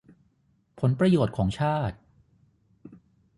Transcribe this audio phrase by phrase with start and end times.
[0.79, 1.97] ผลประโยชน์ของชาติ